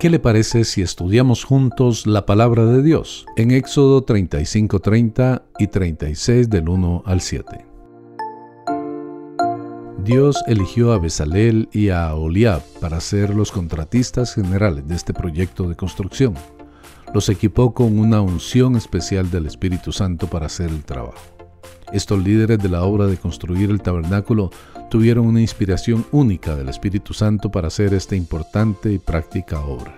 [0.00, 6.48] ¿Qué le parece si estudiamos juntos la palabra de Dios en Éxodo 35:30 y 36
[6.48, 7.66] del 1 al 7?
[10.02, 15.68] Dios eligió a Bezalel y a Oliab para ser los contratistas generales de este proyecto
[15.68, 16.32] de construcción.
[17.12, 21.39] Los equipó con una unción especial del Espíritu Santo para hacer el trabajo.
[21.92, 24.50] Estos líderes de la obra de construir el tabernáculo
[24.90, 29.96] tuvieron una inspiración única del Espíritu Santo para hacer esta importante y práctica obra.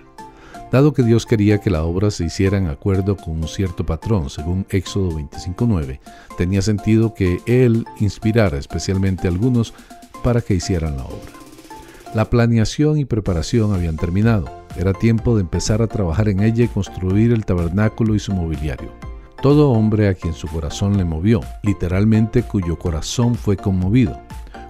[0.71, 4.31] Dado que Dios quería que la obra se hiciera en acuerdo con un cierto patrón,
[4.31, 5.99] según Éxodo 25.9,
[6.35, 9.75] tenía sentido que Él inspirara especialmente a algunos
[10.23, 11.31] para que hicieran la obra.
[12.15, 14.49] La planeación y preparación habían terminado.
[14.75, 19.12] Era tiempo de empezar a trabajar en ella y construir el tabernáculo y su mobiliario.
[19.43, 24.17] Todo hombre a quien su corazón le movió, literalmente cuyo corazón fue conmovido,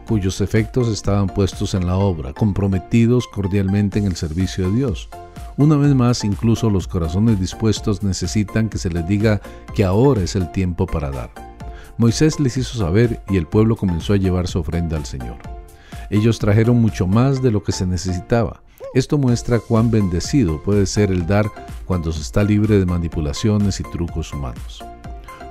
[0.07, 5.09] cuyos efectos estaban puestos en la obra, comprometidos cordialmente en el servicio de Dios.
[5.57, 9.41] Una vez más, incluso los corazones dispuestos necesitan que se les diga
[9.75, 11.29] que ahora es el tiempo para dar.
[11.99, 15.37] Moisés les hizo saber y el pueblo comenzó a llevar su ofrenda al Señor.
[16.09, 18.63] Ellos trajeron mucho más de lo que se necesitaba.
[18.93, 21.49] Esto muestra cuán bendecido puede ser el dar
[21.85, 24.85] cuando se está libre de manipulaciones y trucos humanos.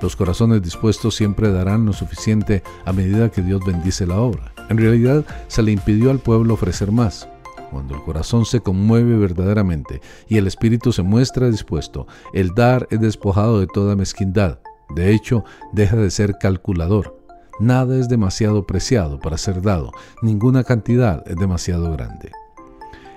[0.01, 4.53] Los corazones dispuestos siempre darán lo suficiente a medida que Dios bendice la obra.
[4.69, 7.29] En realidad se le impidió al pueblo ofrecer más.
[7.73, 13.01] Cuando el corazón se conmueve verdaderamente y el espíritu se muestra dispuesto, el dar es
[13.01, 14.61] despojado de toda mezquindad.
[14.95, 17.19] De hecho, deja de ser calculador.
[17.59, 19.91] Nada es demasiado preciado para ser dado,
[20.21, 22.31] ninguna cantidad es demasiado grande.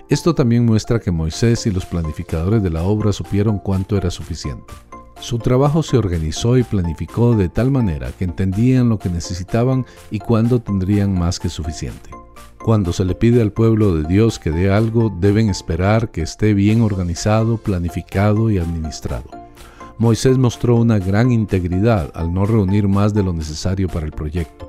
[0.08, 4.72] Esto también muestra que Moisés y los planificadores de la obra supieron cuánto era suficiente.
[5.20, 10.20] Su trabajo se organizó y planificó de tal manera que entendían lo que necesitaban y
[10.20, 12.12] cuándo tendrían más que suficiente.
[12.64, 16.54] Cuando se le pide al pueblo de Dios que dé algo, deben esperar que esté
[16.54, 19.30] bien organizado, planificado y administrado.
[19.98, 24.65] Moisés mostró una gran integridad al no reunir más de lo necesario para el proyecto.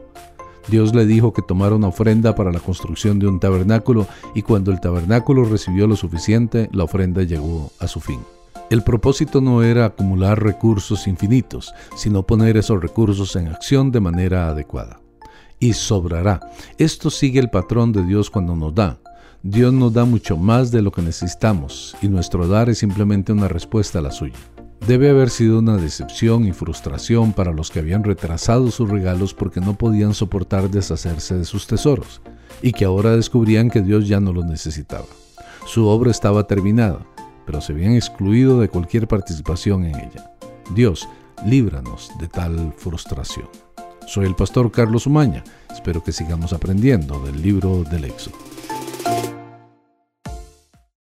[0.69, 4.73] Dios le dijo que tomara una ofrenda para la construcción de un tabernáculo y cuando
[4.73, 8.21] el tabernáculo recibió lo suficiente, la ofrenda llegó a su fin.
[8.69, 14.49] El propósito no era acumular recursos infinitos, sino poner esos recursos en acción de manera
[14.49, 14.99] adecuada.
[15.61, 16.41] Y sobrará.
[16.77, 18.99] Esto sigue el patrón de Dios cuando nos da.
[19.45, 23.47] Dios nos da mucho más de lo que necesitamos y nuestro dar es simplemente una
[23.47, 24.35] respuesta a la suya.
[24.87, 29.61] Debe haber sido una decepción y frustración para los que habían retrasado sus regalos porque
[29.61, 32.21] no podían soportar deshacerse de sus tesoros
[32.63, 35.07] y que ahora descubrían que Dios ya no los necesitaba.
[35.67, 37.07] Su obra estaba terminada
[37.47, 40.33] pero se habían excluido de cualquier participación en ella.
[40.75, 41.09] Dios,
[41.47, 43.49] líbranos de tal frustración.
[44.07, 45.45] Soy el pastor Carlos Umaña.
[45.73, 48.46] Espero que sigamos aprendiendo del libro del Éxodo.